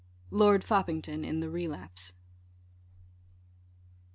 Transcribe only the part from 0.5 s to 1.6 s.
Foppington in the